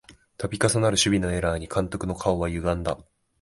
[0.35, 2.97] たび重なる守備のエラーに監督の顔はゆがんだ